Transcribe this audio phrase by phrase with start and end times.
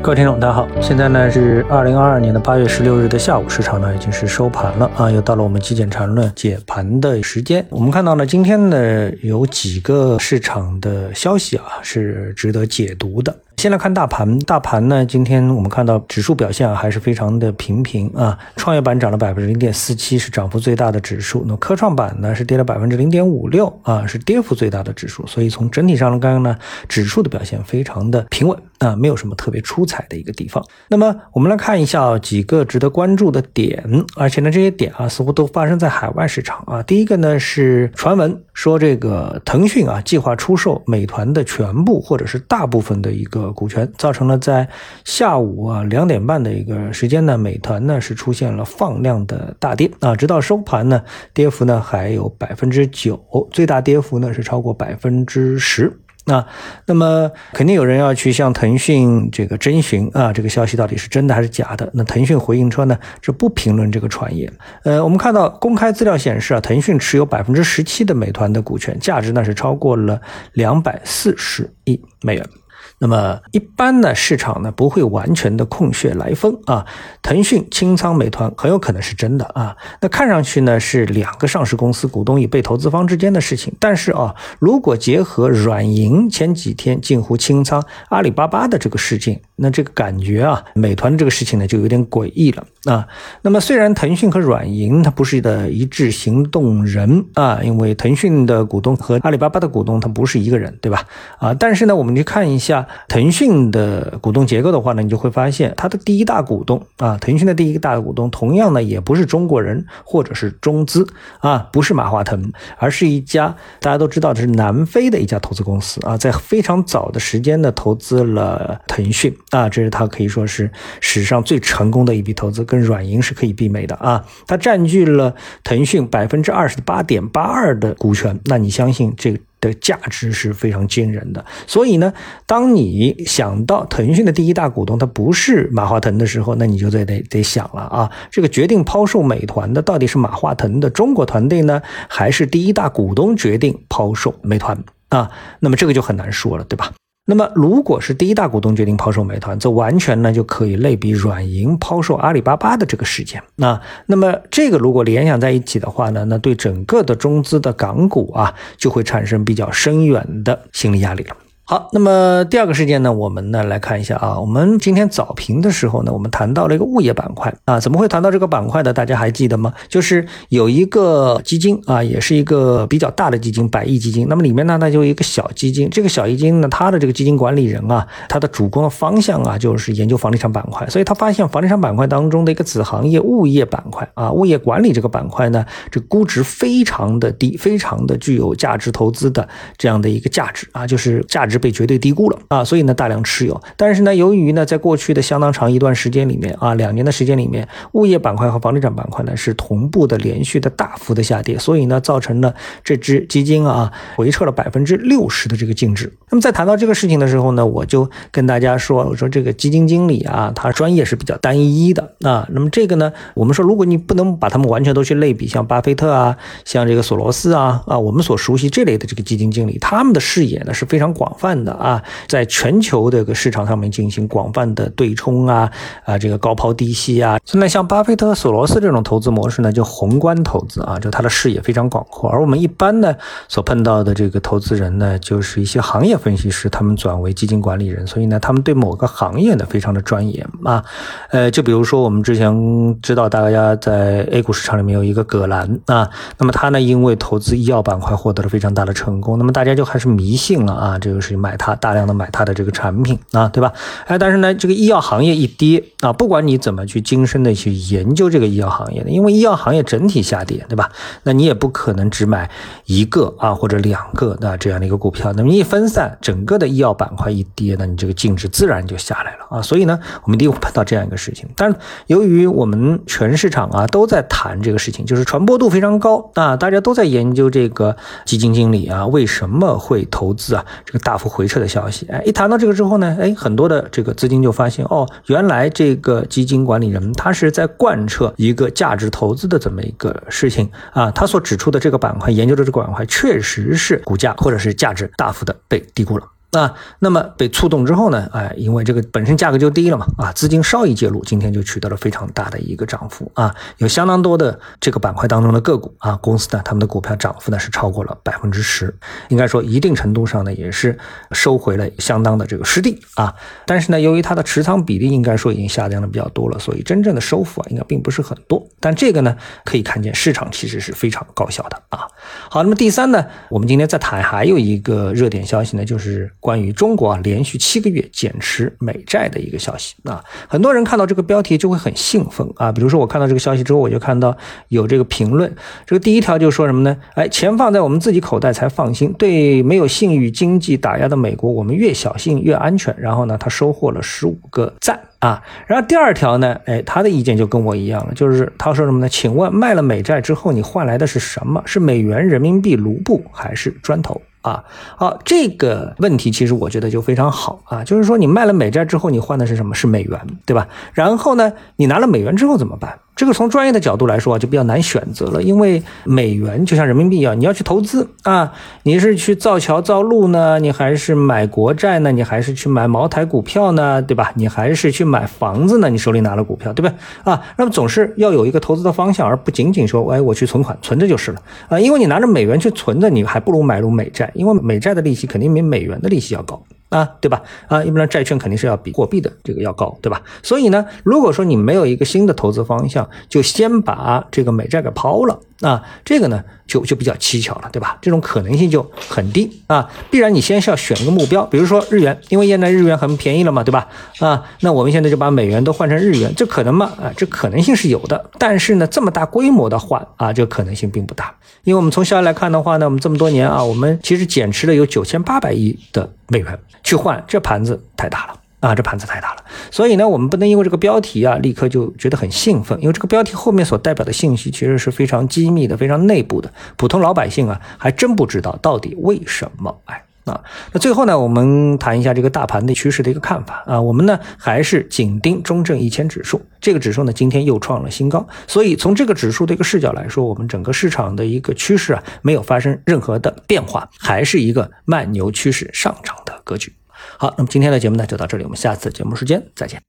[0.00, 7.64] 各位听众，大家好，现在呢是二零二二年的八月十六日的下午，市场呢已经是收盘了啊，又到了我们极简缠论解盘的时间。
[7.68, 13.36] 我们看到呢，今天呢有几个市场的消息啊是值得解读的。
[13.58, 18.38] 先来看大盘，大盘呢，今天我们看到指数表现啊，还是非常的平平啊。
[18.54, 21.44] 创业板涨了百分之零点四七，是涨幅最大的指数。
[21.44, 25.26] 那科创板呢是跌了百分之零点五六啊，是跌幅最大的指数。
[25.26, 26.56] 所以从整体上来看呢，
[26.88, 30.64] 指数的表现非常的平稳啊，没有什么特别出彩的一个地方。
[30.86, 33.82] 那么我们来看一下几个值得关注的点，
[34.14, 36.80] 而且呢，这些点啊，似乎都发生在海外市场啊。
[36.84, 43.52] 第一个呢是传闻说这个腾讯啊，计划出售美团的全部或者是大部分的一个。
[43.52, 44.68] 股权造成了在
[45.04, 53.20] 下午啊两点半的一个时间呢，美团呢是出现了放量的大跌啊，直到收盘呢，跌幅呢还有百分之九，
[53.52, 55.92] 最大跌幅呢是超过百分之十
[56.28, 56.46] 那。
[56.86, 61.90] 那么肯定有人要去向腾讯这个征询啊，这个消息到底是真的还是假的？
[61.92, 64.50] 那腾讯回应说呢，是不评论这个传言。
[64.84, 70.18] 呃，我们看到公开资料显示啊，腾讯持有百分之十七的美团的股权，价值呢是超过了
[70.52, 72.48] 两百四十亿美元。
[72.98, 76.84] 那么一般呢，市场呢不会完全的空穴来风啊。
[77.22, 79.76] 腾讯清仓美团很有可能是真的啊。
[80.00, 93.06] 那看上去呢是两个上市公司股东与被投资方之间的事情，但是啊，如果结合软银前几天近乎清仓阿里巴巴的这个事情，那这个感觉啊，美团这个事情呢就有点诡异了啊。
[93.42, 101.04] 那么虽然腾讯和软银它不是的一致行动人啊，因为腾讯的股东和阿里巴巴的股东他不是一个人，对吧？
[101.38, 102.86] 啊，但是呢，我们去看一下。
[103.08, 111.06] 腾讯的股东结构的话呢，你就会发现它的第一大股东啊，腾讯的第一大股东同样呢也不是中国人或者是中资
[111.40, 125.34] 啊，不是马化腾，而是一家大家都知道的是南非的一家投资公司啊，在非常早的时间呢投资了腾讯啊，这是它可以说是史上最成功的一笔投资，跟软银是可以媲美的啊，它占据了
[125.64, 129.38] 腾讯百分之二十八点八二的股权，那你相信这个？
[129.60, 132.12] 的价值是非常惊人的，所以呢，
[132.46, 144.78] 当你想到腾讯的第一大股东他不是马化腾的时候，那你就得得得想了啊，这个决定抛售美团的到底是马化腾的中国团队呢，还是第一大股东决定抛售美团
[145.08, 145.28] 啊？
[145.58, 146.92] 那么这个就很难说了，对吧？
[147.30, 153.42] 那么，如果是第一大股东决定抛售美团，这完全呢就可以类比软银抛售阿里巴巴的这个事件。
[153.56, 161.36] 那，那么这个如果联想在一起的话呢，那对整个的中资的港股啊，就会产生比较深远的心理压力了。
[161.70, 168.90] 好，那么第二个事件呢，我们呢来看一下啊，我们今天早评的时候呢，我们谈到了一个物业板块啊，怎么会谈到这个板块的？
[168.90, 169.74] 大家还记得吗？
[169.86, 174.26] 就是有一个基金啊，也是一个比较大的基金，百亿基金。
[174.30, 180.88] 那么里面呢，那就有一个小基金，这个小基金呢，它的这个基金管理人啊，它的主攻的方向啊，就是研究房地产板块。
[180.88, 189.46] 所以他发现房地产板块当中的一个子行业物业板块啊，物业管理这个板块呢，这估值非常的低，非常的具有价值投资的
[189.76, 191.57] 这样的一个价值啊，就是价值。
[191.58, 193.60] 被绝对低估了啊，所以呢大量持有。
[193.76, 202.54] 但是呢，由于呢在过去的相当长一段时间里面啊，两年的时间里面，物业板块和房地产板块呢是同步的连续的大幅的下跌，所以呢造成了
[202.84, 206.12] 这只基金啊回撤了百分之六十的这个净值。
[206.30, 212.46] 那么在谈到这个事情的时候呢，我就跟大家说，我说这个基金经理啊，他专业是比较单一的啊。
[212.52, 221.47] 那么这个呢，我们说如果你不能把他们完全都去类比，像巴菲特啊，像这个索罗斯啊啊，我们所熟悉这类的这个基金经理，他们的视野呢是非常广泛。
[221.64, 225.70] 的啊，在全球这个市场上面进行广泛的对冲啊
[226.04, 227.38] 啊，这个高抛低吸啊。
[227.44, 232.28] 现在像巴菲特、索罗斯这种投资模式呢，就宏观投资啊，就他的视野非常广阔。
[232.28, 233.14] 而我们一般呢
[233.46, 240.84] 所碰到的这个投资人呢，就是一些行业分析师，他们转为基金管理人，所以呢，他们对某个行业呢非常的专业啊。
[241.30, 251.37] 呃，就比如说我们之前知道，大家在 A 股市场里面有一个葛兰啊，那么他呢因为投资医药板块获得了非常大的成功，那么大家就开始迷信了啊，这个是。
[251.38, 253.72] 买它，大量的买它的这个产品啊，对吧？
[254.06, 260.90] 哎，但是呢，这个医药行业一跌啊，不管你怎么去精深的去研究这个医药行业的，因为医药行业整体下跌，对吧？
[261.22, 262.50] 那你也不可能只买
[262.86, 269.62] 一个啊或者两个那这样的一个股票，那么一分散，整个的医药板块一跌，那你这个净值自然就下来了啊。
[269.62, 271.48] 所以呢，我们一定会碰到这样一个事情。
[271.56, 271.76] 但是
[272.06, 281.28] 由于我们全市场啊都在谈这个事情，就是传播度非常高啊，大家都在研究这个基金经理啊为什么会投资啊这个大幅。
[281.28, 296.24] 回撤的消息，哎，一谈到这个之后呢，哎，很多的这个资金就发现，哦，原来这个基金管理人他是在贯彻一个价值投资的这么一个事情啊，他所指出的这个板块，研究的这个板块确实是股价或者是价值大幅的被低估了。
[296.52, 298.26] 啊，那么被触动之后呢？
[298.32, 308.96] 哎，因为这个本身价格就低了嘛，啊，资金稍一介入，今天就取得了非常大的一个涨幅啊，有相当多的这个板块当中的个股啊，公司呢，他们的股票涨幅呢是超过了百分之十，
[309.28, 310.98] 应该说一定程度上呢也是
[311.32, 313.34] 收回了相当的这个失地啊。
[313.66, 318.66] 但是呢，由于它的持仓比例应该说已经下降的比较多了，所以真正的收复啊应该并不是很多。
[318.80, 319.36] 但这个呢，
[319.66, 322.08] 可以看见市场其实是非常高效的啊。
[322.48, 326.32] 好，那么第三呢，我们今天再谈还有一个热点消息呢，就是。
[326.40, 332.70] 关于中国啊连续七个月减持美债的一个消息啊，很多人看到这个标题就会很兴奋啊。
[332.70, 334.36] 比如说我看到这个消息之后，我就看到
[334.68, 335.52] 有这个评论，
[335.86, 336.96] 这个第一条就说什么呢？
[337.14, 339.12] 哎，钱放在我们自己口袋才放心。
[339.14, 342.94] 对没有信誉经济打压的美国，我们越小心越安全。
[342.98, 345.42] 然后呢，他收获了十五个赞啊。
[345.66, 349.08] 然后第二条呢，哎，他的意见就跟我一样了，就是他说什么呢？
[349.08, 351.60] 请问卖了美债之后，你换来的是什么？
[351.66, 354.20] 是美元、人民币、卢布还是砖头？
[354.42, 354.64] 啊，
[354.96, 359.74] 好，这个问题其实我觉得就非常好啊，就是说你卖了美债之后，你换的是什么？
[359.74, 360.68] 是美元，对吧？
[360.92, 363.00] 然后呢，你拿了美元之后怎么办？
[363.18, 368.52] 这个从专业的角度来说啊，就比较难选择了，因为美元就像人民币一样，你要去投资啊，
[368.84, 372.12] 你是去造桥造路呢，你还是买国债呢？
[372.12, 374.00] 你还是去买茅台股票呢？
[374.00, 374.30] 对吧？
[374.36, 375.90] 你还是去买房子呢？
[375.90, 376.94] 你手里拿了股票，对不对
[377.24, 377.42] 啊？
[377.56, 386.62] 那么总是要有一个投资的方向，而不仅仅说，哎，我去存款存着就是了啊，因为你拿着美元去存着，你还不如买入美债，因为美债的利息肯定比美元的利息要高。
[386.88, 387.42] 啊，对吧？
[387.66, 390.22] 啊，一般债券肯定是要比货币的这个要高，对吧？
[390.42, 395.38] 所以呢，如果说你没有一个新的投资方向，就先把这个美债给抛了。
[395.60, 397.98] 啊，这个呢就就比较蹊跷了，对吧？
[398.00, 399.90] 这种可能性就很低啊。
[400.08, 403.88] 必然你先是要选一个目标，比如说日元，因为现在日元很便宜了嘛，对吧？
[404.20, 406.92] 啊，那我们现在就把美元都换成日元，这可能吗？
[407.02, 411.34] 啊，这可能性是有的，但是呢，这么大规模的换啊，这个可能性并不大。
[411.64, 418.37] 因为我们从消息来看的话呢，我们这么多年啊，我们其实减持了有九千八百亿的美元去换，这盘子太大了。
[418.60, 429.80] 啊，这盘子太大了，所以呢，我们不能因为这个标题啊，立刻就觉得很兴奋，因为这个标题后面所代表的信息其实是非常机密的、非常内部的，普通老百姓啊，还真不知道到底为什么。
[429.84, 446.72] 哎，啊，那最后呢，我们谈一下这个大盘的趋势的一个看法啊，我们呢还是紧盯中证一千指数，这个指数呢今天又创了新高，所以从这个指数的一个视角来说，我们整个市场的一个趋势啊，没有发生任何的变化，还是一个慢牛趋势上涨的格局。
[447.16, 449.80] 好，那么今天的节目呢就到这里，我们下次节目时间再见。